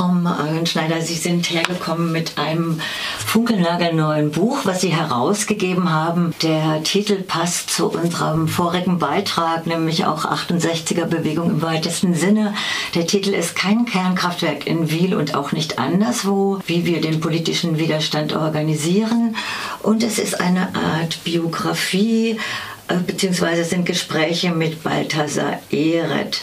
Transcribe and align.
Frau 0.00 0.08
Magenschneider, 0.08 1.02
Sie 1.02 1.14
sind 1.14 1.50
hergekommen 1.50 2.10
mit 2.10 2.38
einem 2.38 2.80
funkelnagelneuen 3.26 4.30
Buch, 4.30 4.60
was 4.64 4.80
Sie 4.80 4.96
herausgegeben 4.96 5.92
haben. 5.92 6.34
Der 6.40 6.82
Titel 6.84 7.16
passt 7.16 7.68
zu 7.68 7.90
unserem 7.90 8.48
vorigen 8.48 8.98
Beitrag, 8.98 9.66
nämlich 9.66 10.06
auch 10.06 10.24
68er 10.24 11.04
Bewegung 11.04 11.50
im 11.50 11.60
weitesten 11.60 12.14
Sinne. 12.14 12.54
Der 12.94 13.06
Titel 13.06 13.34
ist 13.34 13.54
Kein 13.54 13.84
Kernkraftwerk 13.84 14.66
in 14.66 14.90
Wiel 14.90 15.14
und 15.14 15.34
auch 15.34 15.52
nicht 15.52 15.78
anderswo, 15.78 16.60
wie 16.64 16.86
wir 16.86 17.02
den 17.02 17.20
politischen 17.20 17.76
Widerstand 17.76 18.34
organisieren. 18.34 19.36
Und 19.82 20.02
es 20.02 20.18
ist 20.18 20.40
eine 20.40 20.74
Art 20.74 21.22
Biografie, 21.24 22.40
äh, 22.88 22.96
beziehungsweise 23.06 23.64
sind 23.64 23.84
Gespräche 23.84 24.50
mit 24.50 24.82
Balthasar 24.82 25.58
Ehret. 25.70 26.40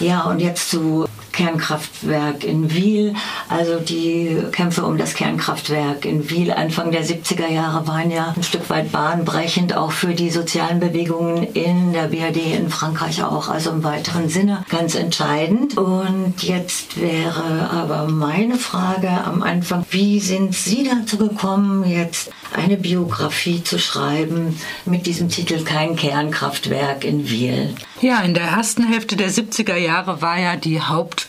Ja, 0.00 0.22
und 0.22 0.40
jetzt 0.40 0.70
zu 0.70 1.06
Kernkraftwerk 1.32 2.44
in 2.44 2.72
Wiel. 2.72 3.14
Also 3.48 3.80
die 3.80 4.36
Kämpfe 4.52 4.84
um 4.84 4.98
das 4.98 5.14
Kernkraftwerk 5.14 6.04
in 6.04 6.30
Wiel 6.30 6.52
Anfang 6.52 6.92
der 6.92 7.04
70er 7.04 7.48
Jahre 7.48 7.86
waren 7.86 8.10
ja 8.10 8.32
ein 8.36 8.42
Stück 8.42 8.68
weit 8.70 8.92
bahnbrechend, 8.92 9.76
auch 9.76 9.92
für 9.92 10.14
die 10.14 10.30
sozialen 10.30 10.80
Bewegungen 10.80 11.42
in 11.54 11.92
der 11.92 12.08
BRD, 12.08 12.54
in 12.58 12.70
Frankreich 12.70 13.22
auch, 13.22 13.48
also 13.48 13.70
im 13.70 13.82
weiteren 13.84 14.28
Sinne 14.28 14.64
ganz 14.68 14.94
entscheidend. 14.94 15.76
Und 15.76 16.42
jetzt 16.42 17.00
wäre 17.00 17.70
aber 17.70 18.08
meine 18.08 18.56
Frage 18.56 19.10
am 19.10 19.42
Anfang, 19.42 19.84
wie 19.90 20.20
sind 20.20 20.54
Sie 20.54 20.88
dazu 20.88 21.16
gekommen, 21.16 21.88
jetzt 21.88 22.30
eine 22.54 22.76
Biografie 22.76 23.62
zu 23.62 23.78
schreiben 23.78 24.58
mit 24.84 25.06
diesem 25.06 25.28
Titel 25.28 25.64
Kein 25.64 25.96
Kernkraftwerk 25.96 27.04
in 27.04 27.28
Wiel? 27.28 27.74
Ja, 28.00 28.20
in 28.20 28.34
der 28.34 28.44
ersten 28.44 28.84
Hälfte 28.84 29.16
der 29.16 29.30
70er 29.30 29.76
Jahre 29.76 30.22
war 30.22 30.38
ja 30.38 30.56
die 30.56 30.80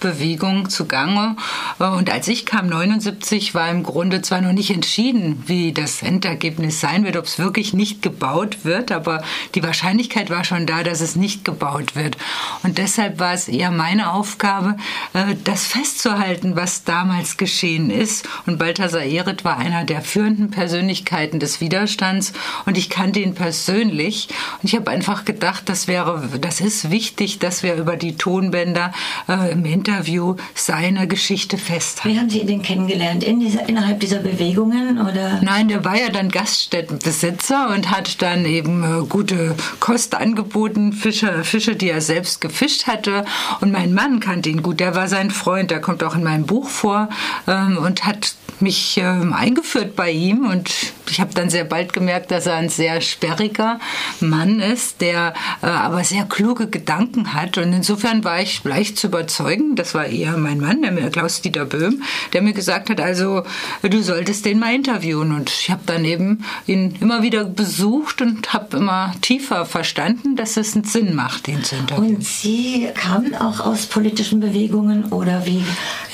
Hauptbewegung 0.03 0.69
zugange. 0.69 1.35
Und 1.79 2.11
als 2.11 2.27
ich 2.27 2.45
kam, 2.45 2.67
79, 2.67 3.55
war 3.55 3.69
im 3.69 3.83
Grunde 3.83 4.21
zwar 4.21 4.41
noch 4.41 4.51
nicht 4.51 4.69
entschieden, 4.69 5.43
wie 5.47 5.71
das 5.71 6.01
Endergebnis 6.01 6.79
sein 6.79 7.05
wird, 7.05 7.17
ob 7.17 7.25
es 7.25 7.39
wirklich 7.39 7.73
nicht 7.73 8.01
gebaut 8.01 8.63
wird, 8.63 8.91
aber 8.91 9.23
die 9.55 9.63
Wahrscheinlichkeit 9.63 10.29
war 10.29 10.43
schon 10.43 10.65
da, 10.65 10.83
dass 10.83 11.01
es 11.01 11.15
nicht 11.15 11.45
gebaut 11.45 11.95
wird. 11.95 12.17
Und 12.63 12.77
deshalb 12.77 13.19
war 13.19 13.33
es 13.33 13.47
eher 13.47 13.71
meine 13.71 14.11
Aufgabe, 14.11 14.75
äh, 15.13 15.35
das 15.43 15.65
festzuhalten, 15.65 16.55
was 16.55 16.83
damals 16.83 17.37
geschehen 17.37 17.89
ist. 17.89 18.27
Und 18.45 18.59
Balthasar 18.59 19.03
Ehret 19.03 19.45
war 19.45 19.57
einer 19.57 19.85
der 19.85 20.01
führenden 20.01 20.51
Persönlichkeiten 20.51 21.39
des 21.39 21.61
Widerstands 21.61 22.33
und 22.65 22.77
ich 22.77 22.89
kannte 22.89 23.19
ihn 23.19 23.35
persönlich. 23.35 24.27
Und 24.61 24.69
ich 24.69 24.75
habe 24.75 24.91
einfach 24.91 25.25
gedacht, 25.25 25.69
das 25.69 25.87
wäre, 25.87 26.29
das 26.41 26.59
ist 26.59 26.91
wichtig, 26.91 27.39
dass 27.39 27.63
wir 27.63 27.75
über 27.75 27.95
die 27.95 28.15
Tonbänder 28.17 28.91
äh, 29.27 29.51
im 29.51 29.65
Interview 29.93 30.35
seine 30.55 31.07
Geschichte 31.07 31.57
festhalten. 31.57 32.15
Wie 32.15 32.19
haben 32.19 32.29
Sie 32.29 32.45
den 32.45 32.61
kennengelernt? 32.61 33.23
In 33.23 33.39
dieser, 33.39 33.67
innerhalb 33.69 33.99
dieser 33.99 34.19
Bewegungen? 34.19 34.99
Oder? 34.99 35.39
Nein, 35.41 35.67
der 35.67 35.85
war 35.85 35.95
ja 35.95 36.09
dann 36.09 36.29
Gaststättenbesitzer 36.29 37.69
und 37.69 37.91
hat 37.91 38.21
dann 38.21 38.45
eben 38.45 38.83
äh, 38.83 39.05
gute 39.05 39.55
Kost 39.79 40.15
angeboten, 40.15 40.93
Fische, 40.93 41.43
Fische, 41.43 41.75
die 41.75 41.89
er 41.89 42.01
selbst 42.01 42.41
gefischt 42.41 42.87
hatte. 42.87 43.25
Und 43.61 43.71
mein 43.71 43.93
Mann 43.93 44.19
kannte 44.19 44.49
ihn 44.49 44.63
gut, 44.63 44.79
der 44.79 44.95
war 44.95 45.07
sein 45.07 45.29
Freund, 45.29 45.69
der 45.69 45.79
kommt 45.79 46.03
auch 46.03 46.15
in 46.15 46.23
meinem 46.23 46.45
Buch 46.45 46.69
vor 46.69 47.09
ähm, 47.47 47.77
und 47.77 48.05
hat 48.05 48.33
mich 48.59 48.97
ähm, 48.97 49.33
eingeführt 49.33 49.95
bei 49.95 50.11
ihm 50.11 50.45
und 50.45 50.71
ich 51.09 51.19
habe 51.19 51.33
dann 51.33 51.49
sehr 51.49 51.65
bald 51.65 51.93
gemerkt, 51.93 52.31
dass 52.31 52.45
er 52.45 52.55
ein 52.55 52.69
sehr 52.69 53.01
sperriger 53.01 53.79
Mann 54.19 54.59
ist, 54.59 55.01
der 55.01 55.33
äh, 55.61 55.67
aber 55.67 56.03
sehr 56.03 56.25
kluge 56.25 56.67
Gedanken 56.67 57.33
hat. 57.33 57.57
Und 57.57 57.73
insofern 57.73 58.23
war 58.23 58.41
ich 58.41 58.63
leicht 58.63 58.97
zu 58.97 59.07
überzeugen. 59.07 59.75
Das 59.75 59.93
war 59.93 60.05
eher 60.05 60.37
mein 60.37 60.59
Mann, 60.59 60.81
der 60.81 60.91
mir, 60.91 61.09
Klaus-Dieter 61.09 61.65
Böhm, 61.65 62.03
der 62.33 62.41
mir 62.41 62.53
gesagt 62.53 62.89
hat, 62.89 63.01
also 63.01 63.43
du 63.81 64.01
solltest 64.01 64.45
den 64.45 64.59
mal 64.59 64.73
interviewen. 64.73 65.33
Und 65.35 65.49
ich 65.49 65.69
habe 65.69 65.81
dann 65.85 66.05
eben 66.05 66.45
ihn 66.67 66.95
immer 66.99 67.21
wieder 67.21 67.43
besucht 67.43 68.21
und 68.21 68.53
habe 68.53 68.77
immer 68.77 69.13
tiefer 69.21 69.65
verstanden, 69.65 70.35
dass 70.35 70.57
es 70.57 70.75
einen 70.75 70.85
Sinn 70.85 71.15
macht, 71.15 71.47
ihn 71.47 71.63
zu 71.63 71.75
interviewen. 71.75 72.15
Und 72.15 72.23
Sie 72.23 72.87
kamen 72.95 73.35
auch 73.35 73.59
aus 73.59 73.85
politischen 73.87 74.39
Bewegungen 74.39 75.05
oder 75.05 75.45
wie, 75.45 75.63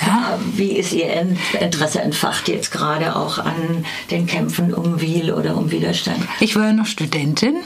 ja. 0.05 0.37
wie 0.55 0.71
ist 0.71 0.93
Ihr 0.93 1.35
Interesse 1.59 2.01
entfacht 2.01 2.47
jetzt 2.47 2.71
gerade 2.71 3.15
auch 3.15 3.37
an 3.39 3.85
den 4.11 4.25
Kämpfen 4.25 4.73
um 4.79 5.01
Wiel 5.01 5.31
oder 5.31 5.55
um 5.57 5.71
Widerstand? 5.71 6.19
Ich 6.39 6.55
war 6.55 6.67
ja 6.67 6.73
noch 6.73 6.85
Studentin 6.85 7.57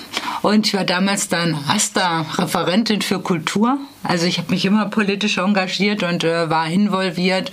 und 0.42 0.68
ich 0.68 0.74
war 0.74 0.84
damals 0.84 1.30
dann 1.30 1.56
Rasta-Referentin 1.56 3.02
für 3.02 3.20
Kultur. 3.20 3.78
Also 4.04 4.26
ich 4.26 4.38
habe 4.38 4.52
mich 4.52 4.66
immer 4.66 4.86
politisch 4.88 5.38
engagiert 5.38 6.04
und 6.04 6.26
äh, 6.26 6.50
war 6.50 6.68
involviert. 6.68 7.52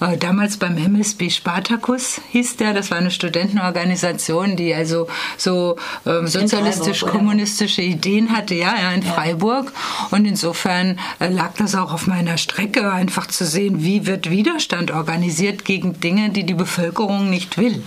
Äh, 0.00 0.16
damals 0.18 0.56
beim 0.56 0.76
MSB 0.76 1.30
Spartacus 1.30 2.20
hieß 2.30 2.56
der. 2.56 2.74
Das 2.74 2.90
war 2.90 2.98
eine 2.98 3.12
Studentenorganisation, 3.12 4.56
die 4.56 4.74
also 4.74 5.06
so 5.36 5.76
äh, 6.04 6.26
sozialistisch-kommunistische 6.26 7.82
Ideen 7.82 8.36
hatte, 8.36 8.54
ja, 8.54 8.74
ja 8.76 8.90
in 8.90 9.02
ja. 9.02 9.12
Freiburg. 9.12 9.72
Und 10.10 10.26
insofern 10.26 10.98
äh, 11.20 11.28
lag 11.28 11.52
das 11.56 11.76
auch 11.76 11.92
auf 11.92 12.08
meiner 12.08 12.36
Strecke, 12.36 12.92
einfach 12.92 13.28
zu 13.28 13.44
sehen, 13.44 13.84
wie 13.84 14.06
wird 14.06 14.28
Widerstand 14.28 14.90
organisiert 14.90 15.64
gegen 15.64 16.00
Dinge, 16.00 16.30
die 16.30 16.44
die 16.44 16.54
Bevölkerung 16.54 17.30
nicht 17.30 17.58
will. 17.58 17.82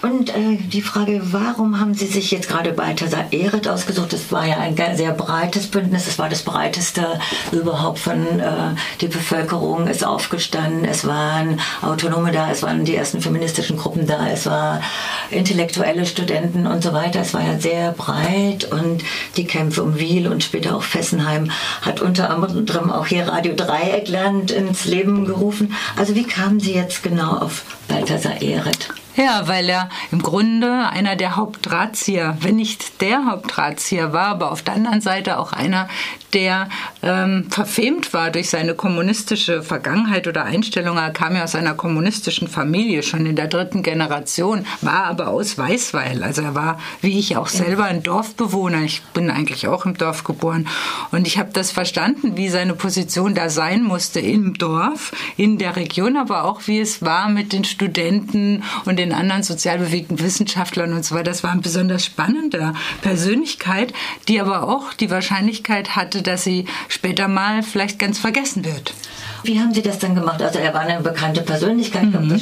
Und 0.00 0.30
äh, 0.30 0.56
die 0.56 0.82
Frage, 0.82 1.20
warum 1.32 1.80
haben 1.80 1.94
Sie 1.94 2.06
sich 2.06 2.30
jetzt 2.30 2.48
gerade 2.48 2.72
Balthasar 2.72 3.32
Ehret 3.32 3.66
ausgesucht? 3.66 4.12
Das 4.12 4.30
war 4.30 4.46
ja 4.46 4.58
ein 4.58 4.76
sehr 4.96 5.12
breites 5.12 5.66
Bündnis. 5.66 6.06
Es 6.06 6.20
war 6.20 6.28
das 6.28 6.42
breiteste 6.42 7.18
überhaupt 7.50 7.98
von 7.98 8.22
äh, 8.38 8.76
die 9.00 9.08
Bevölkerung 9.08 9.88
ist 9.88 10.06
aufgestanden. 10.06 10.84
Es 10.84 11.04
waren 11.04 11.60
Autonome 11.82 12.30
da, 12.30 12.48
es 12.48 12.62
waren 12.62 12.84
die 12.84 12.94
ersten 12.94 13.20
feministischen 13.20 13.76
Gruppen 13.76 14.06
da, 14.06 14.28
es 14.28 14.46
waren 14.46 14.82
intellektuelle 15.30 16.06
Studenten 16.06 16.68
und 16.68 16.82
so 16.82 16.92
weiter. 16.92 17.20
Es 17.20 17.34
war 17.34 17.42
ja 17.42 17.58
sehr 17.58 17.90
breit 17.90 18.70
und 18.70 19.02
die 19.36 19.46
Kämpfe 19.46 19.82
um 19.82 19.98
Wiel 19.98 20.28
und 20.28 20.44
später 20.44 20.76
auch 20.76 20.84
Fessenheim 20.84 21.50
hat 21.82 22.00
unter 22.00 22.30
anderem 22.30 22.92
auch 22.92 23.06
hier 23.06 23.26
Radio 23.26 23.54
Dreieckland 23.54 24.52
ins 24.52 24.84
Leben 24.84 25.24
gerufen. 25.24 25.74
Also 25.96 26.14
wie 26.14 26.24
kamen 26.24 26.60
Sie 26.60 26.74
jetzt 26.74 27.02
genau 27.02 27.38
auf 27.38 27.64
Balthasar 27.88 28.40
Ehret? 28.40 28.90
Ja, 29.18 29.48
weil 29.48 29.68
er 29.68 29.88
im 30.12 30.22
Grunde 30.22 30.88
einer 30.90 31.16
der 31.16 31.34
Hauptdrahtzieher, 31.34 32.36
wenn 32.40 32.54
nicht 32.54 33.00
der 33.00 33.26
Hauptdrahtzieher 33.26 34.12
war, 34.12 34.28
aber 34.28 34.52
auf 34.52 34.62
der 34.62 34.74
anderen 34.74 35.00
Seite 35.00 35.40
auch 35.40 35.52
einer, 35.52 35.88
der 36.34 36.68
ähm, 37.02 37.46
verfemt 37.50 38.12
war 38.12 38.30
durch 38.30 38.50
seine 38.50 38.74
kommunistische 38.74 39.62
Vergangenheit 39.62 40.26
oder 40.26 40.44
Einstellung. 40.44 40.96
Er 40.98 41.10
kam 41.10 41.34
ja 41.34 41.44
aus 41.44 41.54
einer 41.54 41.74
kommunistischen 41.74 42.48
Familie, 42.48 43.02
schon 43.02 43.26
in 43.26 43.34
der 43.34 43.48
dritten 43.48 43.82
Generation, 43.82 44.66
war 44.82 45.04
aber 45.04 45.28
aus 45.28 45.56
Weißweil. 45.56 46.22
Also 46.22 46.42
er 46.42 46.54
war, 46.54 46.78
wie 47.00 47.18
ich 47.18 47.36
auch 47.36 47.48
selber, 47.48 47.84
ein 47.84 48.02
Dorfbewohner. 48.02 48.82
Ich 48.82 49.02
bin 49.14 49.30
eigentlich 49.30 49.66
auch 49.66 49.86
im 49.86 49.96
Dorf 49.96 50.24
geboren. 50.24 50.68
Und 51.10 51.26
ich 51.26 51.38
habe 51.38 51.50
das 51.52 51.70
verstanden, 51.70 52.36
wie 52.36 52.50
seine 52.50 52.74
Position 52.74 53.34
da 53.34 53.48
sein 53.48 53.82
musste 53.82 54.20
im 54.20 54.54
Dorf, 54.54 55.12
in 55.36 55.58
der 55.58 55.76
Region, 55.76 56.16
aber 56.16 56.44
auch 56.44 56.62
wie 56.66 56.78
es 56.78 57.02
war 57.02 57.28
mit 57.28 57.52
den 57.52 57.64
Studenten 57.64 58.62
und 58.84 58.98
den 58.98 59.07
den 59.08 59.18
anderen 59.18 59.42
sozial 59.42 59.78
bewegten 59.78 60.20
Wissenschaftlern 60.20 60.92
und 60.92 61.04
so 61.04 61.14
weiter. 61.14 61.30
Das 61.30 61.42
war 61.42 61.52
eine 61.52 61.60
besonders 61.60 62.04
spannende 62.04 62.74
Persönlichkeit, 63.02 63.92
die 64.28 64.40
aber 64.40 64.64
auch 64.64 64.92
die 64.92 65.10
Wahrscheinlichkeit 65.10 65.96
hatte, 65.96 66.22
dass 66.22 66.44
sie 66.44 66.66
später 66.88 67.28
mal 67.28 67.62
vielleicht 67.62 67.98
ganz 67.98 68.18
vergessen 68.18 68.64
wird. 68.64 68.94
Wie 69.42 69.58
haben 69.60 69.72
Sie 69.72 69.82
das 69.82 69.98
dann 69.98 70.14
gemacht? 70.14 70.42
Also 70.42 70.58
er 70.58 70.74
war 70.74 70.80
eine 70.80 71.00
bekannte 71.00 71.42
Persönlichkeit, 71.42 72.04
mhm. 72.04 72.40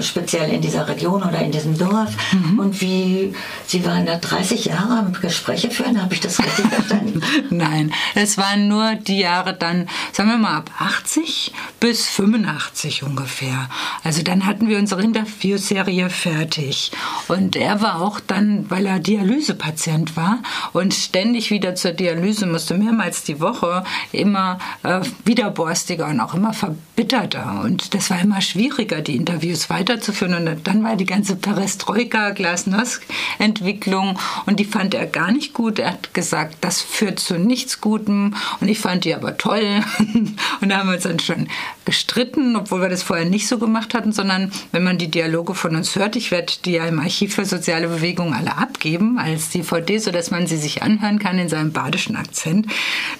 speziell 0.00 0.50
in 0.50 0.60
dieser 0.60 0.88
Region 0.88 1.22
oder 1.22 1.40
in 1.40 1.52
diesem 1.52 1.76
Dorf. 1.76 2.10
Mhm. 2.32 2.58
Und 2.58 2.80
wie, 2.80 3.34
Sie 3.66 3.84
waren 3.84 4.06
da 4.06 4.16
30 4.16 4.66
Jahre 4.66 4.98
am 4.98 5.12
Gespräche 5.12 5.70
führen, 5.70 6.00
habe 6.00 6.14
ich 6.14 6.20
das 6.20 6.38
richtig 6.38 6.66
verstanden? 6.66 7.22
Nein, 7.50 7.92
es 8.14 8.38
waren 8.38 8.68
nur 8.68 8.94
die 8.94 9.20
Jahre 9.20 9.54
dann, 9.54 9.88
sagen 10.12 10.30
wir 10.30 10.38
mal 10.38 10.56
ab 10.56 10.70
80 10.78 11.52
bis 11.80 12.06
85 12.08 13.02
ungefähr. 13.02 13.68
Also 14.04 14.22
dann 14.22 14.46
hatten 14.46 14.68
wir 14.68 14.78
unsere 14.78 15.02
Interviewserie 15.02 16.10
fertig. 16.10 16.92
Und 17.28 17.56
er 17.56 17.80
war 17.80 18.00
auch 18.00 18.20
dann, 18.20 18.70
weil 18.70 18.86
er 18.86 18.98
Dialysepatient 18.98 20.16
war 20.16 20.38
und 20.72 20.94
ständig 20.94 21.50
wieder 21.50 21.74
zur 21.74 21.92
Dialyse 21.92 22.46
musste, 22.46 22.74
mehrmals 22.74 23.24
die 23.24 23.40
Woche, 23.40 23.84
immer 24.12 24.58
äh, 24.82 25.00
widerborstiger 25.24 26.06
und 26.06 26.20
auch 26.20 26.34
immer 26.36 26.52
verbitterter 26.52 27.62
und 27.64 27.94
das 27.94 28.10
war 28.10 28.20
immer 28.20 28.40
schwieriger, 28.40 29.00
die 29.00 29.16
Interviews 29.16 29.70
weiterzuführen. 29.70 30.34
Und 30.34 30.66
dann 30.66 30.84
war 30.84 30.96
die 30.96 31.06
ganze 31.06 31.36
Perestroika, 31.36 32.30
Glasnost-Entwicklung 32.30 34.18
und 34.46 34.60
die 34.60 34.64
fand 34.64 34.94
er 34.94 35.06
gar 35.06 35.32
nicht 35.32 35.54
gut. 35.54 35.78
Er 35.78 35.92
hat 35.92 36.14
gesagt, 36.14 36.58
das 36.60 36.80
führt 36.80 37.18
zu 37.18 37.38
nichts 37.38 37.80
Gutem 37.80 38.34
und 38.60 38.68
ich 38.68 38.78
fand 38.78 39.04
die 39.04 39.14
aber 39.14 39.36
toll. 39.36 39.82
und 40.60 40.68
da 40.68 40.78
haben 40.78 40.88
wir 40.88 40.94
uns 40.94 41.04
dann 41.04 41.18
schon 41.18 41.48
gestritten, 41.84 42.56
obwohl 42.56 42.82
wir 42.82 42.88
das 42.88 43.02
vorher 43.02 43.26
nicht 43.26 43.48
so 43.48 43.58
gemacht 43.58 43.94
hatten, 43.94 44.12
sondern 44.12 44.52
wenn 44.72 44.84
man 44.84 44.98
die 44.98 45.10
Dialoge 45.10 45.54
von 45.54 45.74
uns 45.76 45.96
hört, 45.96 46.16
ich 46.16 46.30
werde 46.30 46.52
die 46.64 46.72
ja 46.72 46.86
im 46.86 46.98
Archiv 46.98 47.34
für 47.34 47.44
soziale 47.44 47.88
Bewegungen 47.88 48.34
alle 48.34 48.56
abgeben 48.56 49.18
als 49.18 49.50
DVD, 49.50 49.98
sodass 49.98 50.30
man 50.30 50.46
sie 50.46 50.56
sich 50.56 50.82
anhören 50.82 51.18
kann 51.18 51.38
in 51.38 51.48
seinem 51.48 51.72
badischen 51.72 52.16
Akzent. 52.16 52.66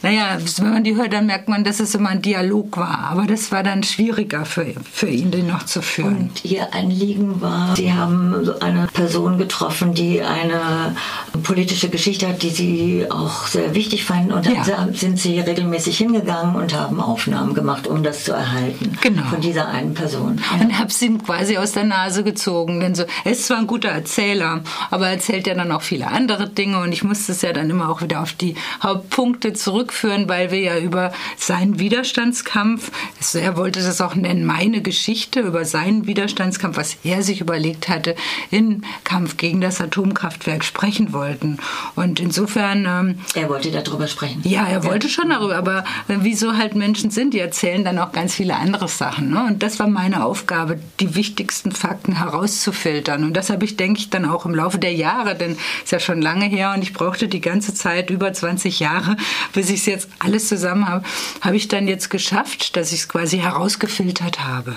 Naja, 0.02 0.38
wenn 0.58 0.72
man 0.72 0.84
die 0.84 0.96
hört, 0.96 1.12
dann 1.12 1.26
merkt 1.26 1.48
man, 1.48 1.64
dass 1.64 1.80
es 1.80 1.94
immer 1.94 2.10
ein 2.10 2.22
Dialog 2.22 2.76
war. 2.76 3.05
Aber 3.10 3.26
das 3.26 3.52
war 3.52 3.62
dann 3.62 3.82
schwieriger 3.82 4.44
für, 4.44 4.66
für 4.92 5.08
ihn, 5.08 5.30
den 5.30 5.46
noch 5.46 5.64
zu 5.64 5.82
führen. 5.82 6.16
Und 6.16 6.44
Ihr 6.44 6.74
Anliegen 6.74 7.40
war, 7.40 7.74
Sie 7.76 7.92
haben 7.92 8.50
eine 8.60 8.88
Person 8.92 9.38
getroffen, 9.38 9.94
die 9.94 10.22
eine 10.22 10.96
politische 11.42 11.88
Geschichte 11.88 12.28
hat, 12.28 12.42
die 12.42 12.50
Sie 12.50 13.06
auch 13.10 13.46
sehr 13.46 13.74
wichtig 13.74 14.04
fanden. 14.04 14.32
Und 14.32 14.46
dann 14.46 14.54
ja. 14.54 14.88
sind 14.92 15.18
Sie 15.18 15.40
regelmäßig 15.40 15.98
hingegangen 15.98 16.56
und 16.56 16.74
haben 16.74 17.00
Aufnahmen 17.00 17.54
gemacht, 17.54 17.86
um 17.86 18.02
das 18.02 18.24
zu 18.24 18.32
erhalten. 18.32 18.98
Genau. 19.00 19.22
Von 19.24 19.40
dieser 19.40 19.68
einen 19.68 19.94
Person. 19.94 20.40
Ja. 20.52 20.64
Und 20.64 20.78
habe 20.78 20.92
sie 20.92 21.06
ihm 21.06 21.22
quasi 21.22 21.56
aus 21.56 21.72
der 21.72 21.84
Nase 21.84 22.24
gezogen. 22.24 22.80
Denn 22.80 22.94
so, 22.94 23.04
er 23.24 23.32
ist 23.32 23.46
zwar 23.46 23.58
ein 23.58 23.66
guter 23.66 23.88
Erzähler, 23.88 24.62
aber 24.90 25.06
er 25.06 25.12
erzählt 25.12 25.46
ja 25.46 25.54
dann 25.54 25.72
auch 25.72 25.82
viele 25.82 26.08
andere 26.08 26.48
Dinge. 26.48 26.80
Und 26.80 26.92
ich 26.92 27.04
musste 27.04 27.32
es 27.32 27.42
ja 27.42 27.52
dann 27.52 27.70
immer 27.70 27.88
auch 27.88 28.02
wieder 28.02 28.20
auf 28.22 28.32
die 28.32 28.54
Hauptpunkte 28.82 29.52
zurückführen, 29.52 30.28
weil 30.28 30.50
wir 30.50 30.60
ja 30.60 30.78
über 30.78 31.12
seinen 31.36 31.78
Widerstandskampf, 31.78 32.90
er 33.34 33.56
wollte 33.56 33.82
das 33.82 34.00
auch 34.00 34.14
nennen, 34.14 34.44
meine 34.44 34.82
Geschichte 34.82 35.40
über 35.40 35.64
seinen 35.64 36.06
Widerstandskampf, 36.06 36.76
was 36.76 36.96
er 37.04 37.22
sich 37.22 37.40
überlegt 37.40 37.88
hatte, 37.88 38.14
im 38.50 38.82
Kampf 39.04 39.36
gegen 39.36 39.60
das 39.60 39.80
Atomkraftwerk 39.80 40.64
sprechen 40.64 41.12
wollten. 41.12 41.58
Und 41.94 42.20
insofern. 42.20 42.86
Ähm, 42.86 43.18
er 43.34 43.48
wollte 43.48 43.70
darüber 43.70 44.06
sprechen. 44.06 44.42
Ja, 44.44 44.66
er 44.66 44.84
wollte 44.84 45.08
schon 45.08 45.30
darüber, 45.30 45.56
aber 45.56 45.84
äh, 46.08 46.16
wieso 46.20 46.56
halt 46.56 46.74
Menschen 46.74 47.10
sind, 47.10 47.34
die 47.34 47.40
erzählen 47.40 47.84
dann 47.84 47.98
auch 47.98 48.12
ganz 48.12 48.34
viele 48.34 48.56
andere 48.56 48.88
Sachen. 48.88 49.30
Ne? 49.30 49.44
Und 49.46 49.62
das 49.62 49.78
war 49.78 49.88
meine 49.88 50.24
Aufgabe, 50.24 50.78
die 51.00 51.14
wichtigsten 51.14 51.72
Fakten 51.72 52.18
herauszufiltern. 52.18 53.24
Und 53.24 53.34
das 53.34 53.50
habe 53.50 53.64
ich, 53.64 53.76
denke 53.76 54.00
ich, 54.00 54.10
dann 54.10 54.24
auch 54.24 54.46
im 54.46 54.54
Laufe 54.54 54.78
der 54.78 54.92
Jahre, 54.92 55.34
denn 55.34 55.56
ist 55.82 55.92
ja 55.92 56.00
schon 56.00 56.22
lange 56.22 56.46
her 56.46 56.72
und 56.74 56.82
ich 56.82 56.92
brauchte 56.92 57.28
die 57.28 57.40
ganze 57.40 57.74
Zeit, 57.74 58.10
über 58.10 58.32
20 58.32 58.80
Jahre, 58.80 59.16
bis 59.52 59.70
ich 59.70 59.80
es 59.80 59.86
jetzt 59.86 60.08
alles 60.18 60.48
zusammen 60.48 60.88
habe, 60.88 61.04
habe 61.40 61.56
ich 61.56 61.68
dann 61.68 61.88
jetzt 61.88 62.10
geschafft, 62.10 62.76
dass 62.86 62.92
ich 62.92 63.00
es 63.00 63.08
quasi 63.08 63.38
herausgefiltert 63.38 64.44
habe. 64.44 64.76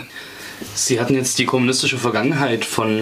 Sie 0.73 0.99
hatten 0.99 1.13
jetzt 1.13 1.37
die 1.37 1.45
kommunistische 1.45 1.99
Vergangenheit 1.99 2.65
von 2.65 3.01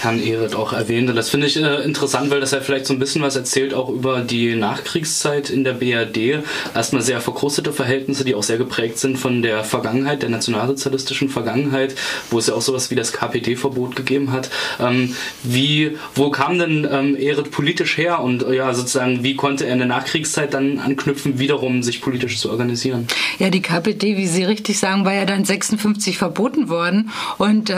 Herrn 0.00 0.22
Ehret 0.22 0.54
auch 0.54 0.72
erwähnt. 0.72 1.08
Und 1.10 1.16
das 1.16 1.30
finde 1.30 1.46
ich 1.46 1.56
äh, 1.56 1.82
interessant, 1.82 2.30
weil 2.30 2.40
das 2.40 2.52
ja 2.52 2.60
vielleicht 2.60 2.86
so 2.86 2.94
ein 2.94 2.98
bisschen 2.98 3.22
was 3.22 3.36
erzählt 3.36 3.74
auch 3.74 3.88
über 3.88 4.20
die 4.20 4.54
Nachkriegszeit 4.54 5.50
in 5.50 5.64
der 5.64 5.74
BRD. 5.74 6.44
Erstmal 6.74 7.02
sehr 7.02 7.20
verkrustete 7.20 7.72
Verhältnisse, 7.72 8.24
die 8.24 8.34
auch 8.34 8.42
sehr 8.42 8.58
geprägt 8.58 8.98
sind 8.98 9.18
von 9.18 9.42
der 9.42 9.64
Vergangenheit, 9.64 10.22
der 10.22 10.30
nationalsozialistischen 10.30 11.28
Vergangenheit, 11.28 11.94
wo 12.30 12.38
es 12.38 12.46
ja 12.46 12.54
auch 12.54 12.62
sowas 12.62 12.90
wie 12.90 12.94
das 12.94 13.12
KPD-Verbot 13.12 13.96
gegeben 13.96 14.32
hat. 14.32 14.50
Ähm, 14.80 15.14
wie, 15.42 15.96
wo 16.14 16.30
kam 16.30 16.58
denn 16.58 16.86
ähm, 16.90 17.16
Ehret 17.18 17.50
politisch 17.50 17.96
her 17.98 18.20
und 18.20 18.42
äh, 18.42 18.56
ja, 18.56 18.72
sozusagen, 18.74 19.22
wie 19.22 19.36
konnte 19.36 19.66
er 19.66 19.72
in 19.72 19.78
der 19.78 19.88
Nachkriegszeit 19.88 20.54
dann 20.54 20.78
anknüpfen, 20.78 21.38
wiederum 21.38 21.82
sich 21.82 22.00
politisch 22.00 22.38
zu 22.38 22.50
organisieren? 22.50 23.06
Ja, 23.38 23.50
die 23.50 23.62
KPD, 23.62 24.16
wie 24.16 24.26
Sie 24.26 24.44
richtig 24.44 24.78
sagen, 24.78 25.04
war 25.04 25.14
ja 25.14 25.24
dann 25.24 25.44
56 25.44 26.18
verboten 26.18 26.68
worden 26.68 27.10
und 27.38 27.70
äh, 27.70 27.76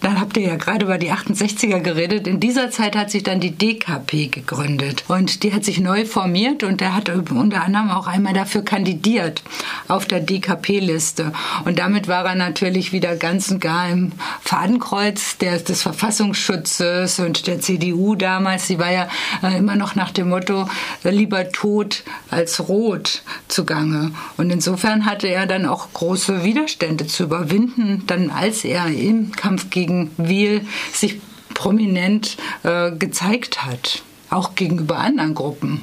dann 0.00 0.20
habt 0.20 0.36
ihr 0.36 0.44
ja 0.44 0.56
gerade 0.56 0.84
über 0.84 0.98
die 0.98 1.12
68er 1.12 1.80
geredet. 1.80 2.26
In 2.26 2.40
dieser 2.40 2.70
Zeit 2.70 2.96
hat 2.96 3.10
sich 3.10 3.22
dann 3.22 3.40
die 3.40 3.52
DKP 3.52 4.28
gegründet 4.28 5.04
und 5.08 5.42
die 5.42 5.52
hat 5.52 5.64
sich 5.64 5.80
neu 5.80 6.04
formiert 6.04 6.62
und 6.62 6.82
er 6.82 6.94
hat 6.94 7.08
unter 7.08 7.62
anderem 7.62 7.90
auch 7.90 8.06
einmal 8.06 8.32
dafür 8.32 8.62
kandidiert 8.62 9.42
auf 9.88 10.06
der 10.06 10.20
DKP-Liste. 10.20 11.32
Und 11.64 11.78
damit 11.78 12.08
war 12.08 12.24
er 12.24 12.34
natürlich 12.34 12.92
wieder 12.92 13.16
ganz 13.16 13.50
und 13.50 13.60
gar 13.60 13.88
im 13.88 14.12
Fadenkreuz 14.42 15.38
der, 15.38 15.58
des 15.58 15.82
Verfassungsschutzes 15.82 17.18
und 17.18 17.46
der 17.46 17.60
CDU 17.60 18.14
damals. 18.14 18.66
Sie 18.66 18.78
war 18.78 18.92
ja 18.92 19.08
äh, 19.42 19.56
immer 19.56 19.76
noch 19.76 19.94
nach 19.94 20.10
dem 20.10 20.28
Motto 20.28 20.68
äh, 21.04 21.10
lieber 21.10 21.50
tot 21.50 22.04
als 22.30 22.68
rot 22.68 23.22
zugange. 23.48 24.12
Und 24.36 24.50
insofern 24.50 25.06
hatte 25.06 25.28
er 25.28 25.46
dann 25.46 25.66
auch 25.66 25.92
große 25.92 26.44
Widerstände 26.44 27.06
zu 27.06 27.24
überwinden, 27.24 28.04
dann 28.06 28.30
als 28.30 28.64
er 28.64 28.86
im 28.86 29.32
Kampf 29.32 29.70
gegen 29.70 29.85
gegen 29.86 30.10
Wiel 30.16 30.62
sich 30.92 31.20
prominent 31.54 32.36
äh, 32.64 32.92
gezeigt 32.92 33.64
hat, 33.64 34.02
auch 34.30 34.54
gegenüber 34.54 34.98
anderen 34.98 35.34
Gruppen. 35.34 35.82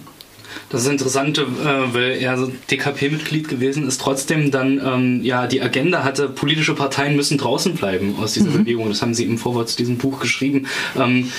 Das 0.69 0.83
ist 0.83 0.89
interessant, 0.89 1.37
äh, 1.37 1.43
weil 1.93 2.17
er 2.19 2.47
DKP-Mitglied 2.69 3.47
gewesen 3.47 3.87
ist, 3.87 4.01
trotzdem 4.01 4.51
dann 4.51 4.79
ähm, 4.83 5.23
ja 5.23 5.47
die 5.47 5.61
Agenda 5.61 6.03
hatte, 6.03 6.29
politische 6.29 6.75
Parteien 6.75 7.15
müssen 7.15 7.37
draußen 7.37 7.73
bleiben 7.75 8.15
aus 8.19 8.33
dieser 8.33 8.49
mhm. 8.49 8.59
Bewegung. 8.59 8.89
Das 8.89 9.01
haben 9.01 9.13
sie 9.13 9.23
im 9.23 9.37
Vorwort 9.37 9.69
zu 9.69 9.77
diesem 9.77 9.97
Buch 9.97 10.19
geschrieben. 10.19 10.67
Ähm, 10.95 11.31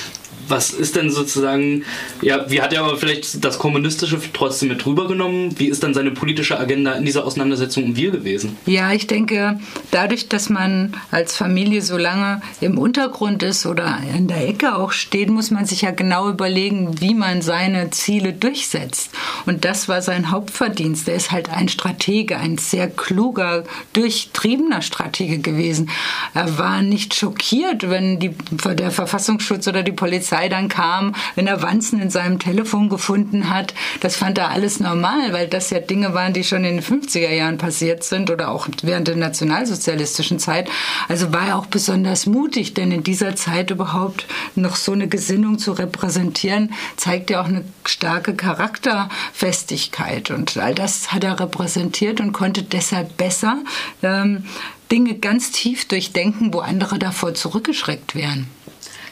was 0.49 0.70
ist 0.70 0.96
denn 0.96 1.11
sozusagen, 1.11 1.85
ja, 2.23 2.50
wie 2.50 2.61
hat 2.61 2.73
er 2.73 2.82
aber 2.85 2.96
vielleicht 2.96 3.44
das 3.44 3.58
Kommunistische 3.58 4.20
trotzdem 4.32 4.69
mit 4.69 4.85
rübergenommen? 4.85 5.58
Wie 5.58 5.69
ist 5.69 5.82
dann 5.82 5.94
seine 5.94 6.11
politische 6.11 6.58
Agenda 6.58 6.93
in 6.93 7.05
dieser 7.05 7.25
Auseinandersetzung 7.25 7.85
um 7.85 7.96
wir 7.96 8.11
gewesen? 8.11 8.56
Ja, 8.67 8.93
ich 8.93 9.06
denke, 9.06 9.58
dadurch, 9.91 10.29
dass 10.29 10.49
man 10.49 10.94
als 11.11 11.37
Familie 11.37 11.82
so 11.82 11.96
lange 11.96 12.43
im 12.61 12.79
Untergrund 12.79 13.43
ist 13.43 13.67
oder 13.67 13.99
in 14.17 14.29
der 14.29 14.49
Ecke 14.49 14.76
auch 14.76 14.93
steht, 14.93 15.31
muss 15.31 15.50
man 15.50 15.67
sich 15.67 15.82
ja 15.82 15.91
genau 15.91 16.29
überlegen, 16.29 17.00
wie 17.00 17.14
man 17.14 17.43
seine 17.43 17.90
Ziele 17.90 18.32
durchsetzt. 18.32 19.11
Und 19.47 19.64
das 19.64 19.88
war 19.88 20.02
sein 20.02 20.31
Hauptverdienst. 20.31 21.08
Er 21.08 21.14
ist 21.14 21.31
halt 21.31 21.50
ein 21.50 21.69
Stratege, 21.69 22.38
ein 22.38 22.58
sehr 22.58 22.88
kluger, 22.88 23.64
durchtriebener 23.93 24.82
Stratege 24.82 25.38
gewesen. 25.38 25.90
Er 26.35 26.58
war 26.58 26.82
nicht 26.82 27.14
schockiert, 27.14 27.88
wenn 27.88 28.19
die, 28.19 28.35
der 28.64 28.90
Verfassungsschutz 28.90 29.69
oder 29.69 29.82
die 29.82 29.93
Polizei 29.93 30.34
Polizei 30.35 30.49
dann 30.49 30.69
kam, 30.69 31.15
wenn 31.37 31.47
er 31.47 31.63
Wanzen 31.63 32.01
in 32.01 32.11
seinem 32.11 32.41
Telefon 32.41 32.89
gefunden 32.89 33.51
hat. 33.51 33.75
Das 34.01 34.17
fand 34.17 34.37
er 34.39 34.51
alles 34.51 34.81
normal, 34.81 35.33
weil 35.33 35.47
das 35.47 35.71
ja 35.71 35.79
Dinge 35.79 36.13
waren, 36.15 36.33
die 36.33 36.43
schon 36.45 36.65
in 36.65 36.77
den 36.77 36.85
50er 36.85 37.31
Jahren 37.31 37.59
passiert 37.59 38.03
sind 38.03 38.31
oder 38.31 38.51
auch 38.51 38.67
während 38.83 39.07
der 39.09 39.17
nationalsozialistischen 39.17 40.39
Zeit. 40.39 40.69
Also 41.09 41.33
war 41.33 41.49
er 41.49 41.59
auch 41.59 41.67
besonders 41.67 42.27
mutig, 42.27 42.75
denn 42.75 42.91
in 42.91 43.05
dieser 43.05 43.37
Zeit 43.37 43.71
überhaupt 43.71 44.27
noch 44.55 44.77
so 44.77 44.93
eine 44.93 45.09
Gesinnung 45.09 45.59
zu 45.59 45.73
repräsentieren, 45.73 46.73
zeigt 46.97 47.31
ja 47.31 47.41
auch 47.41 47.49
eine 47.49 47.65
starke 47.85 48.35
Charakterfestigkeit. 48.35 50.31
Und 50.31 50.57
all 50.57 50.75
das 50.75 51.13
hat 51.13 51.23
er 51.25 51.39
repräsentiert 51.39 52.21
und 52.21 52.33
konnte 52.33 52.63
deshalb 52.63 53.17
besser 53.17 53.59
ähm, 54.03 54.45
Dinge 54.91 55.15
ganz 55.15 55.53
tief 55.53 55.87
durchdenken, 55.87 56.53
wo 56.53 56.59
andere 56.59 56.99
davor 56.99 57.35
zurückgeschreckt 57.35 58.15
wären. 58.15 58.49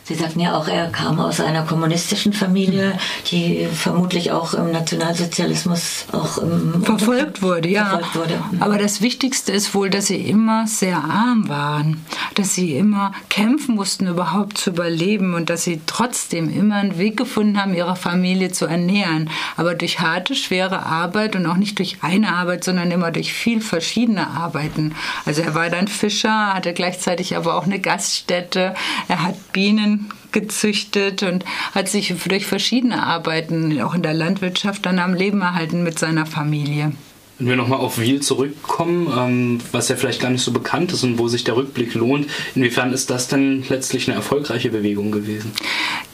Sie 0.04 0.14
sagten 0.14 0.40
ja 0.40 0.56
auch, 0.56 0.66
er 0.66 0.90
kam 0.90 1.20
aus 1.20 1.40
einer 1.40 1.62
kommunistischen 1.62 2.32
Familie, 2.32 2.99
die 3.31 3.69
vermutlich 3.72 4.32
auch 4.32 4.52
im 4.52 4.72
Nationalsozialismus 4.72 6.06
auch 6.10 6.38
im 6.38 6.82
verfolgt 6.82 7.40
wurde, 7.40 7.69
ja. 7.69 7.84
Verfolgt 7.84 8.16
wurde. 8.16 8.43
Aber 8.58 8.78
das 8.78 9.00
Wichtigste 9.00 9.52
ist 9.52 9.76
wohl, 9.76 9.90
dass 9.90 10.06
sie 10.06 10.20
immer 10.20 10.66
sehr 10.66 10.96
arm 10.96 11.49
waren, 11.49 12.04
dass 12.34 12.54
sie 12.54 12.76
immer 12.76 13.12
kämpfen 13.28 13.76
mussten, 13.76 14.09
überhaupt 14.09 14.59
zu 14.59 14.71
überleben 14.71 15.35
und 15.35 15.50
dass 15.50 15.62
sie 15.62 15.80
trotzdem 15.87 16.52
immer 16.52 16.76
einen 16.76 16.99
Weg 16.99 17.16
gefunden 17.16 17.61
haben, 17.61 17.73
ihre 17.73 17.94
Familie 17.94 18.50
zu 18.50 18.66
ernähren. 18.66 19.30
Aber 19.56 19.75
durch 19.76 20.00
harte, 20.00 20.35
schwere 20.35 20.85
Arbeit 20.85 21.37
und 21.37 21.47
auch 21.47 21.56
nicht 21.56 21.78
durch 21.78 21.99
eine 22.02 22.35
Arbeit, 22.35 22.64
sondern 22.64 22.90
immer 22.90 23.12
durch 23.12 23.32
viel 23.32 23.61
verschiedene 23.61 24.26
Arbeiten. 24.26 24.97
Also 25.26 25.42
er 25.42 25.54
war 25.54 25.71
dann 25.71 25.87
Fischer, 25.87 26.54
hatte 26.54 26.73
gleichzeitig 26.73 27.37
aber 27.37 27.54
auch 27.56 27.66
eine 27.66 27.78
Gaststätte, 27.78 28.75
er 29.06 29.23
hat 29.23 29.52
Bienen 29.52 29.91
gezüchtet 30.32 31.22
und 31.22 31.44
hat 31.75 31.88
sich 31.88 32.14
durch 32.26 32.46
verschiedene 32.46 33.02
Arbeiten, 33.02 33.80
auch 33.80 33.94
in 33.94 34.02
der 34.02 34.14
Landwirtschaft, 34.14 34.87
dann 34.87 34.99
am 34.99 35.14
Leben 35.14 35.40
erhalten 35.42 35.82
mit 35.82 35.99
seiner 35.99 36.26
Familie. 36.26 36.92
Wenn 37.38 37.49
wir 37.49 37.56
nochmal 37.56 37.80
auf 37.80 37.99
Wiel 37.99 38.20
zurückkommen, 38.20 39.12
ähm, 39.18 39.61
was 39.72 39.88
ja 39.88 39.96
vielleicht 39.96 40.20
gar 40.20 40.30
nicht 40.30 40.42
so 40.42 40.52
bekannt 40.52 40.92
ist 40.92 41.02
und 41.02 41.18
wo 41.18 41.26
sich 41.26 41.42
der 41.42 41.56
Rückblick 41.56 41.94
lohnt, 41.94 42.28
inwiefern 42.54 42.92
ist 42.92 43.11
das 43.11 43.26
denn 43.26 43.64
letztlich 43.68 44.06
eine 44.06 44.16
erfolgreiche 44.16 44.68
Bewegung 44.68 45.11
gewesen? 45.11 45.50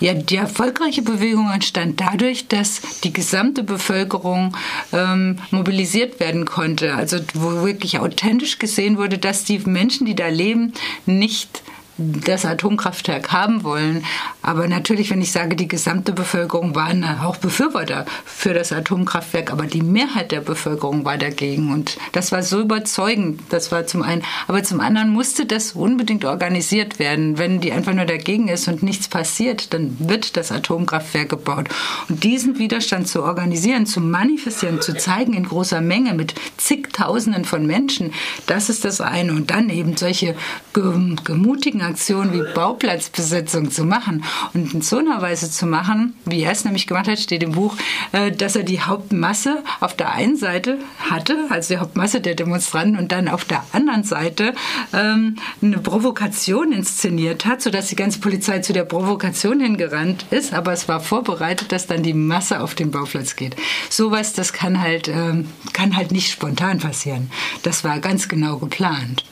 Ja, 0.01 0.15
die 0.15 0.37
erfolgreiche 0.37 1.03
Bewegung 1.03 1.51
entstand 1.51 2.01
dadurch, 2.01 2.49
dass 2.49 2.81
die 3.05 3.13
gesamte 3.13 3.63
Bevölkerung 3.63 4.57
ähm, 4.93 5.39
mobilisiert 5.51 6.19
werden 6.19 6.47
konnte. 6.47 6.95
Also 6.95 7.19
wo 7.35 7.63
wirklich 7.63 7.99
authentisch 7.99 8.59
gesehen 8.59 8.97
wurde, 8.97 9.19
dass 9.19 9.45
die 9.45 9.59
Menschen, 9.59 10.07
die 10.07 10.15
da 10.15 10.29
leben, 10.29 10.73
nicht 11.05 11.63
das 11.99 12.45
Atomkraftwerk 12.45 13.33
haben 13.33 13.65
wollen. 13.65 14.05
Aber 14.41 14.69
natürlich, 14.69 15.11
wenn 15.11 15.21
ich 15.21 15.33
sage, 15.33 15.57
die 15.57 15.69
gesamte 15.69 16.13
Bevölkerung 16.13 16.75
waren 16.75 17.05
auch 17.05 17.37
Befürworter 17.37 18.07
für 18.25 18.55
das 18.55 18.73
Atomkraftwerk, 18.73 19.53
aber 19.53 19.67
die 19.67 19.83
Mehrheit 19.83 20.31
der 20.31 20.41
Bevölkerung 20.41 21.05
war 21.05 21.19
dagegen. 21.19 21.73
Und 21.73 21.99
das 22.13 22.31
war 22.31 22.43
so 22.43 22.61
überzeugend. 22.61 23.41
Das 23.51 23.73
war 23.73 23.87
zum 23.87 24.03
einen. 24.03 24.23
Aber 24.47 24.63
zum 24.63 24.81
anderen 24.81 25.11
musste 25.11 25.45
das 25.45 25.73
unbedingt 25.73 26.25
organisiert 26.25 26.99
werden. 26.99 27.37
Wenn 27.37 27.61
die 27.61 27.73
einfach 27.73 27.95
nur 27.95 28.05
dagegen 28.05 28.49
ist 28.49 28.69
und 28.69 28.83
nichts 28.83 29.09
passiert, 29.09 29.75
dann 29.75 29.97
wird 29.99 30.37
das 30.37 30.53
Atomkraftwerk 30.53 31.29
gebaut. 31.29 31.69
Und 32.09 32.23
diesen 32.23 32.59
Widerstand 32.59 33.09
zu 33.09 33.25
organisieren, 33.25 33.87
zu 33.87 34.01
manifestieren, 34.01 34.81
zu 34.81 34.97
zeigen 34.97 35.35
in 35.35 35.49
großer 35.49 35.81
Menge 35.81 36.15
mit 36.15 36.35
zigtausenden 36.59 37.45
von 37.45 37.67
Menschen, 37.67 38.13
das 38.47 38.69
ist 38.69 38.85
das 38.85 39.01
eine. 39.01 39.33
Und 39.33 39.51
dann 39.51 39.69
eben 39.69 39.97
solche 39.97 40.37
gemutigen 40.73 41.88
Aktionen 41.89 42.33
wie 42.33 42.43
Bauplatzbesetzung 42.55 43.71
zu 43.71 43.85
machen 43.85 44.25
und 44.55 44.75
in 44.75 44.83
so 44.83 44.99
einer 44.99 45.21
Weise 45.21 45.51
zu 45.51 45.67
machen, 45.67 46.15
wie 46.25 46.43
er 46.43 46.53
es 46.53 46.65
nämlich 46.65 46.87
gemacht 46.87 47.09
hat, 47.09 47.19
steht 47.19 47.43
im 47.43 47.53
Buch, 47.53 47.77
äh, 48.13 48.31
dass 48.31 48.57
er 48.57 48.63
die 48.63 48.81
Hauptmasse 48.81 49.63
auf 49.81 49.95
der 49.95 50.13
einen 50.13 50.37
Seite 50.37 50.79
hatte, 51.11 51.47
also 51.51 51.75
die 51.75 51.81
Hauptmasse 51.81 52.21
der 52.21 52.35
Demonstranten 52.35 52.99
und 52.99 53.13
dann 53.13 53.29
auf 53.29 53.45
der 53.45 53.65
anderen 53.73 54.05
Seite 54.05 54.55
ähm, 54.93 55.37
eine 55.63 55.79
Provokation 55.79 56.73
inszeniert 56.73 57.47
hat, 57.47 57.63
sodass 57.63 57.89
die 57.89 57.97
ganze 57.97 58.21
Polizei 58.21 58.61
zu 58.61 58.73
der 58.73 58.85
Provokation 58.85 59.61
hingerannt 59.61 60.27
ist, 60.31 60.53
aber 60.55 60.73
es 60.73 60.89
war 60.89 61.01
vorbereitet, 61.01 61.73
dass 61.73 61.87
dann 61.87 62.03
die 62.03 62.15
Masse 62.15 62.61
auf 62.61 62.75
den 62.75 62.91
Bauplatz 62.91 63.37
geht. 63.37 63.57
Sowas, 63.89 64.33
das 64.33 64.53
kann 64.53 64.81
halt, 64.81 65.09
ähm, 65.09 65.49
kann 65.73 65.97
halt 65.97 66.13
nicht 66.13 66.31
spontan 66.31 66.79
passieren. 66.79 67.31
Das 67.63 67.85
war 67.85 68.01
ganz 68.01 68.29
genau 68.29 68.59
geplant. 68.59 69.25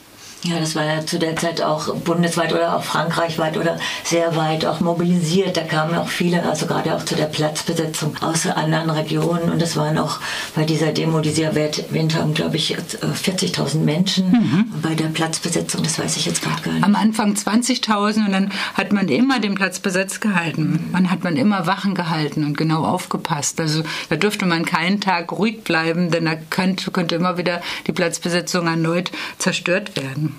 Ja, 0.44 0.60
das 0.60 0.76
war 0.76 0.84
ja 0.84 1.04
zu 1.04 1.18
der 1.18 1.34
Zeit 1.34 1.60
auch 1.60 1.94
bundesweit 1.94 2.52
oder 2.52 2.76
auch 2.76 2.84
frankreichweit 2.84 3.56
oder 3.56 3.78
sehr 4.04 4.36
weit 4.36 4.64
auch 4.64 4.80
mobilisiert. 4.80 5.56
Da 5.56 5.62
kamen 5.62 5.96
auch 5.96 6.08
viele, 6.08 6.42
also 6.44 6.66
gerade 6.66 6.94
auch 6.94 7.04
zu 7.04 7.16
der 7.16 7.24
Platzbesetzung 7.24 8.16
aus 8.20 8.46
anderen 8.46 8.90
Regionen. 8.90 9.50
Und 9.50 9.60
es 9.60 9.76
waren 9.76 9.98
auch 9.98 10.20
bei 10.54 10.64
dieser 10.64 10.92
Demo, 10.92 11.20
die 11.20 11.30
sie 11.30 11.42
erwähnt 11.42 12.14
haben, 12.14 12.34
glaube 12.34 12.56
ich, 12.56 12.76
40.000 12.76 13.78
Menschen 13.78 14.30
mhm. 14.30 14.72
bei 14.82 14.94
der 14.94 15.06
Platzbesetzung. 15.06 15.82
Das 15.82 15.98
weiß 15.98 16.16
ich 16.16 16.26
jetzt 16.26 16.42
gerade 16.42 16.62
gar 16.62 16.74
nicht. 16.74 16.84
Am 16.84 16.94
Anfang 16.94 17.34
20.000 17.34 18.26
und 18.26 18.32
dann 18.32 18.52
hat 18.74 18.92
man 18.92 19.08
immer 19.08 19.40
den 19.40 19.54
Platz 19.54 19.80
besetzt 19.80 20.20
gehalten. 20.20 20.88
Man 20.92 21.10
hat 21.10 21.24
man 21.24 21.36
immer 21.36 21.66
Wachen 21.66 21.94
gehalten 21.94 22.44
und 22.44 22.56
genau 22.56 22.84
aufgepasst. 22.84 23.60
Also 23.60 23.82
da 24.10 24.16
dürfte 24.16 24.46
man 24.46 24.64
keinen 24.64 25.00
Tag 25.00 25.32
ruhig 25.32 25.64
bleiben, 25.64 26.10
denn 26.10 26.26
da 26.26 26.36
könnte, 26.36 26.90
könnte 26.92 27.16
immer 27.16 27.36
wieder 27.36 27.62
die 27.86 27.92
Platzbesetzung 27.92 28.66
erneut 28.66 29.10
zerstört 29.38 29.96
werden. 29.96 30.35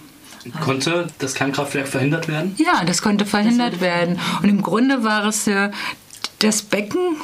Konnte 0.61 1.07
das 1.19 1.33
Kernkraftwerk 1.33 1.87
verhindert 1.87 2.27
werden? 2.27 2.55
Ja, 2.57 2.83
das 2.85 3.01
konnte 3.01 3.25
verhindert 3.25 3.75
das 3.75 3.81
werden. 3.81 4.19
Und 4.41 4.49
im 4.49 4.61
Grunde 4.61 5.03
war 5.03 5.25
es 5.25 5.45
ja 5.45 5.71
das 6.39 6.61
Becken 6.61 7.17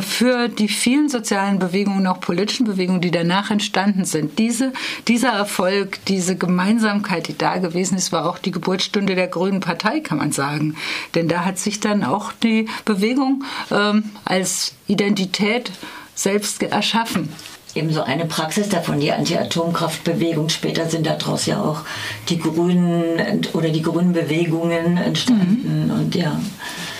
für 0.00 0.48
die 0.48 0.68
vielen 0.68 1.08
sozialen 1.08 1.58
Bewegungen, 1.58 2.06
auch 2.06 2.20
politischen 2.20 2.66
Bewegungen, 2.66 3.00
die 3.00 3.10
danach 3.10 3.50
entstanden 3.50 4.04
sind. 4.04 4.38
Diese, 4.38 4.72
dieser 5.08 5.30
Erfolg, 5.30 6.04
diese 6.04 6.36
Gemeinsamkeit, 6.36 7.26
die 7.26 7.36
da 7.36 7.58
gewesen 7.58 7.96
ist, 7.96 8.12
war 8.12 8.28
auch 8.28 8.38
die 8.38 8.52
Geburtsstunde 8.52 9.16
der 9.16 9.26
Grünen 9.26 9.60
Partei, 9.60 10.00
kann 10.00 10.18
man 10.18 10.30
sagen. 10.30 10.76
Denn 11.16 11.26
da 11.26 11.44
hat 11.44 11.58
sich 11.58 11.80
dann 11.80 12.04
auch 12.04 12.32
die 12.32 12.68
Bewegung 12.84 13.42
ähm, 13.72 14.04
als 14.24 14.74
Identität 14.86 15.72
selbst 16.14 16.62
erschaffen 16.62 17.30
ebenso 17.74 18.02
eine 18.02 18.26
Praxis 18.26 18.68
davon, 18.68 19.00
die 19.00 19.12
Anti-Atomkraftbewegung. 19.12 20.48
Später 20.48 20.88
sind 20.88 21.06
daraus 21.06 21.46
ja 21.46 21.60
auch 21.60 21.82
die 22.28 22.38
Grünen 22.38 23.46
oder 23.52 23.70
die 23.70 23.82
grünen 23.82 24.12
Bewegungen 24.12 24.96
entstanden. 24.96 25.86
Mhm. 25.86 25.90
Und 25.90 26.14
ja. 26.14 26.40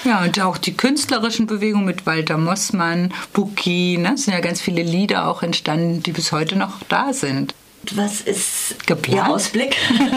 Ja, 0.04 0.22
und 0.24 0.40
auch 0.40 0.56
die 0.56 0.74
künstlerischen 0.74 1.46
Bewegungen 1.46 1.84
mit 1.84 2.06
Walter 2.06 2.38
Mossmann, 2.38 3.12
Buki, 3.32 3.98
ne, 3.98 4.16
sind 4.16 4.32
ja 4.32 4.40
ganz 4.40 4.60
viele 4.60 4.82
Lieder 4.82 5.28
auch 5.28 5.42
entstanden, 5.42 6.02
die 6.02 6.12
bis 6.12 6.32
heute 6.32 6.56
noch 6.56 6.78
da 6.88 7.12
sind. 7.12 7.54
Was 7.94 8.20
ist 8.20 8.86
Geplant? 8.86 9.16
Ihr 9.16 9.34
Ausblick? 9.34 9.74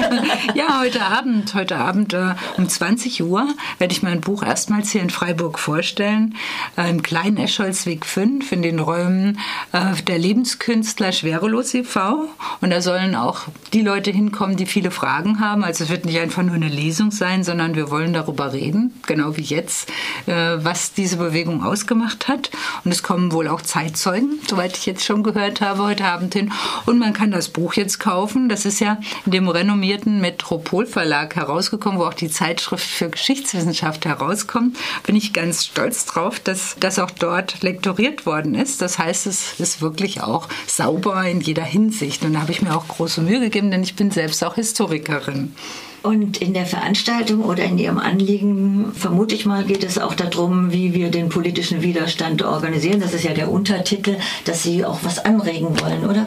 ja, 0.54 0.82
heute 0.82 1.02
Abend, 1.02 1.54
heute 1.54 1.78
Abend 1.78 2.14
äh, 2.14 2.36
um 2.58 2.68
20 2.68 3.24
Uhr 3.24 3.48
werde 3.78 3.94
ich 3.94 4.04
mein 4.04 4.20
Buch 4.20 4.44
erstmals 4.44 4.92
hier 4.92 5.02
in 5.02 5.10
Freiburg 5.10 5.58
vorstellen. 5.58 6.36
Äh, 6.78 6.90
Im 6.90 7.02
kleinen 7.02 7.38
Escholzweg 7.38 8.06
5 8.06 8.52
in 8.52 8.64
den 8.64 8.80
Räumen 8.80 9.40
äh, 9.72 9.96
der 10.04 10.20
Lebenskünstler 10.20 11.14
Schwerelos 11.14 11.74
e.V. 11.74 12.28
Und 12.60 12.70
da 12.70 12.82
sollen 12.82 13.16
auch 13.16 13.44
die 13.72 13.82
Leute 13.82 14.12
hinkommen, 14.12 14.58
die 14.58 14.66
viele 14.66 14.92
Fragen 14.92 15.40
haben. 15.40 15.64
Also 15.64 15.86
es 15.86 15.90
wird 15.90 16.06
nicht 16.06 16.20
einfach 16.20 16.44
nur 16.44 16.56
eine 16.56 16.68
Lesung 16.68 17.12
sein, 17.12 17.46
sondern 17.46 17.76
wir 17.76 17.90
wollen 17.90 18.12
darüber 18.12 18.52
reden, 18.52 18.94
genau 19.08 19.38
wie 19.38 19.42
jetzt, 19.42 19.90
äh, 20.26 20.58
was 20.58 20.94
diese 20.94 21.16
Bewegung 21.16 21.64
ausgemacht 21.64 22.28
hat. 22.28 22.52
Und 22.84 22.92
es 22.92 23.04
kommen 23.04 23.32
wohl 23.32 23.48
auch 23.48 23.62
Zeitzeugen, 23.62 24.40
soweit 24.48 24.78
ich 24.78 24.86
jetzt 24.86 25.06
schon 25.06 25.24
gehört 25.24 25.62
habe, 25.62 25.84
heute 25.84 26.06
Abend 26.06 26.34
hin. 26.34 26.52
Und 26.86 27.00
man 27.00 27.14
kann 27.14 27.32
das 27.32 27.53
Buch 27.54 27.76
jetzt 27.76 28.00
kaufen. 28.00 28.50
Das 28.50 28.66
ist 28.66 28.80
ja 28.80 29.00
in 29.26 29.32
dem 29.32 29.48
renommierten 29.48 30.20
Metropolverlag 30.20 31.36
herausgekommen, 31.36 32.00
wo 32.00 32.06
auch 32.06 32.14
die 32.14 32.30
Zeitschrift 32.30 32.86
für 32.86 33.10
Geschichtswissenschaft 33.10 34.06
herauskommt. 34.06 34.78
Bin 35.06 35.16
ich 35.16 35.32
ganz 35.32 35.66
stolz 35.66 36.06
drauf, 36.06 36.40
dass 36.40 36.76
das 36.80 37.00
auch 37.00 37.12
dort 37.12 37.62
lektoriert 37.62 38.26
worden 38.26 38.56
ist. 38.56 38.82
Das 38.82 39.00
heißt, 39.00 39.28
es 39.28 39.60
ist 39.60 39.82
wirklich 39.82 40.22
auch 40.22 40.50
sauber 40.68 41.24
in 41.26 41.40
jeder 41.40 41.64
Hinsicht. 41.64 42.24
Und 42.26 42.34
da 42.34 42.42
habe 42.42 42.52
ich 42.52 42.62
mir 42.62 42.76
auch 42.76 42.88
große 42.88 43.22
Mühe 43.22 43.40
gegeben, 43.40 43.72
denn 43.72 43.84
ich 43.84 43.96
bin 43.96 44.12
selbst 44.12 44.44
auch 44.44 44.56
Historikerin. 44.56 45.56
Und 46.04 46.40
in 46.42 46.54
der 46.54 46.66
Veranstaltung 46.66 47.46
oder 47.46 47.64
in 47.64 47.78
Ihrem 47.78 47.98
Anliegen, 47.98 48.92
vermute 48.94 49.36
ich 49.36 49.46
mal, 49.46 49.64
geht 49.64 49.86
es 49.86 49.98
auch 49.98 50.14
darum, 50.16 50.74
wie 50.74 50.94
wir 50.94 51.10
den 51.10 51.30
politischen 51.30 51.82
Widerstand 51.82 52.44
organisieren. 52.44 53.00
Das 53.00 53.14
ist 53.14 53.24
ja 53.24 53.34
der 53.34 53.50
Untertitel, 53.50 54.18
dass 54.44 54.64
Sie 54.64 54.84
auch 54.84 55.00
was 55.04 55.24
anregen 55.24 55.80
wollen, 55.80 56.04
oder? 56.04 56.26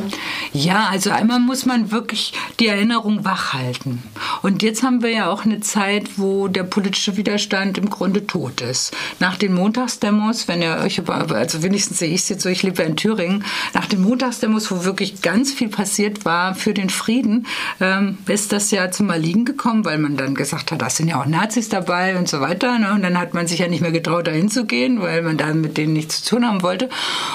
Ja, 0.55 0.89
also 0.91 1.11
einmal 1.11 1.41
muss 1.41 1.67
man 1.67 1.91
wirklich 1.91 2.33
die 2.59 2.69
Erinnerung 2.69 3.27
wachhalten. 3.27 4.03
Und 4.41 4.63
jetzt 4.63 4.83
haben 4.83 5.03
wir 5.03 5.11
ja 5.11 5.29
auch 5.29 5.45
eine 5.45 5.61
Zeit, 5.61 6.17
wo 6.17 6.49
der 6.49 6.63
politische 6.63 7.19
Widerstand 7.19 7.77
im 7.77 7.91
Grunde 7.91 8.27
tot 8.27 8.63
ist. 8.63 8.97
Nach 9.21 9.37
den 9.37 9.53
Montagsdemos, 9.53 10.49
wenn 10.49 10.63
ihr 10.63 10.79
euch, 10.83 11.07
also 11.07 11.63
wenigstens 11.63 11.99
sehe 11.99 12.15
ich 12.15 12.23
es 12.23 12.31
jetzt 12.31 12.45
so, 12.45 12.49
ich 12.49 12.63
lebe 12.63 12.83
in 12.83 12.97
Thüringen, 12.97 13.45
nach 13.75 13.85
den 13.85 14.01
Montagsdemos, 14.01 14.71
wo 14.71 14.85
wirklich 14.85 15.21
ganz 15.21 15.53
viel 15.53 15.69
passiert 15.69 16.25
war 16.25 16.55
für 16.55 16.73
den 16.73 16.89
Frieden, 16.89 17.47
ähm, 17.79 18.17
ist 18.27 18.53
das 18.53 18.71
ja 18.71 18.91
zum 18.91 19.11
Erliegen 19.11 19.45
gekommen 19.45 19.66
gekommen, 19.67 19.85
weil 19.85 19.99
man 19.99 20.17
dann 20.17 20.37
gesagt 20.37 20.71
hat, 20.71 20.81
da 20.81 20.89
sind 20.89 21.09
ja 21.09 21.21
auch 21.21 21.27
Nazis 21.27 21.69
dabei 21.69 22.17
und 22.17 22.29
so 22.29 22.41
weiter. 22.41 22.79
Ne? 22.79 22.93
Und 22.93 23.03
dann 23.03 23.19
hat 23.19 23.35
man 23.35 23.49
sich 23.49 23.59
ja 23.59 23.67
nicht 23.67 23.81
mehr 23.81 23.91
getraut, 23.91 24.29
dahin 24.29 24.49
zu 24.49 24.65
gehen, 24.65 25.01
weil 25.03 25.23
man 25.23 25.37
da 25.37 25.53
mit 25.53 25.77
denen 25.77 25.93
nichts 25.93 26.23
zu 26.23 26.37
tun 26.37 26.47
haben 26.47 26.63
wollte. 26.63 26.89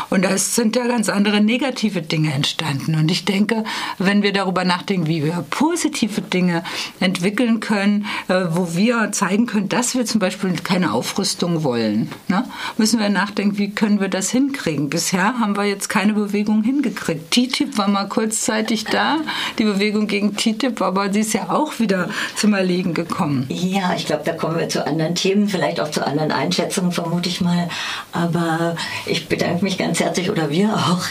Und 0.09 0.23
da 0.23 0.37
sind 0.37 0.77
ja 0.77 0.87
ganz 0.87 1.09
andere 1.09 1.41
negative 1.41 2.01
Dinge 2.01 2.31
entstanden. 2.31 2.95
Und 2.95 3.11
ich 3.11 3.25
denke, 3.25 3.65
wenn 3.97 4.23
wir 4.23 4.31
darüber 4.31 4.63
nachdenken, 4.63 5.07
wie 5.07 5.25
wir 5.25 5.43
positive 5.49 6.21
Dinge 6.21 6.63
entwickeln 7.01 7.59
können, 7.59 8.05
äh, 8.29 8.45
wo 8.51 8.75
wir 8.75 9.11
zeigen 9.11 9.45
können, 9.45 9.67
dass 9.67 9.93
wir 9.95 10.05
zum 10.05 10.19
Beispiel 10.19 10.53
keine 10.63 10.93
Aufrüstung 10.93 11.65
wollen, 11.65 12.09
ne? 12.29 12.45
müssen 12.77 12.99
wir 12.99 13.09
nachdenken, 13.09 13.57
wie 13.57 13.71
können 13.71 13.99
wir 13.99 14.07
das 14.07 14.29
hinkriegen. 14.29 14.89
Bisher 14.89 15.37
haben 15.39 15.57
wir 15.57 15.65
jetzt 15.65 15.89
keine 15.89 16.13
Bewegung 16.13 16.63
hingekriegt. 16.63 17.31
TTIP 17.31 17.77
war 17.77 17.89
mal 17.89 18.07
kurzzeitig 18.07 18.85
da, 18.85 19.17
die 19.59 19.65
Bewegung 19.65 20.07
gegen 20.07 20.37
TTIP, 20.37 20.81
aber 20.81 21.11
sie 21.11 21.19
ist 21.19 21.33
ja 21.33 21.49
auch 21.49 21.79
wieder 21.79 22.09
zum 22.35 22.53
Erliegen 22.53 22.93
gekommen. 22.93 23.45
Ja, 23.49 23.93
ich 23.95 24.05
glaube, 24.05 24.23
da 24.25 24.33
kommen 24.33 24.57
wir 24.57 24.69
zu 24.69 24.85
anderen 24.85 25.15
Themen, 25.15 25.47
vielleicht 25.47 25.79
auch 25.79 25.91
zu 25.91 26.05
anderen 26.05 26.31
Einschätzungen, 26.31 26.91
vermute 26.91 27.29
ich 27.29 27.41
mal. 27.41 27.69
Aber 28.11 28.75
ich 29.05 29.27
bedanke 29.27 29.63
mich 29.63 29.77
ganz 29.77 29.99
herzlich 29.99 30.29
oder 30.29 30.49
wir 30.49 30.73
auch, 30.73 31.03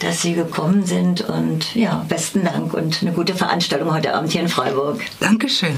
dass 0.00 0.22
Sie 0.22 0.34
gekommen 0.34 0.84
sind 0.86 1.22
und 1.22 1.74
ja, 1.74 2.04
besten 2.08 2.44
Dank 2.44 2.74
und 2.74 3.02
eine 3.02 3.12
gute 3.12 3.34
Veranstaltung 3.34 3.92
heute 3.92 4.14
Abend 4.14 4.32
hier 4.32 4.42
in 4.42 4.48
Freiburg. 4.48 5.00
Dankeschön. 5.20 5.76